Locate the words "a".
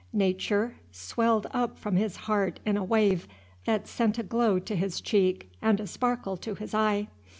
2.75-2.83, 4.17-4.23, 5.79-5.85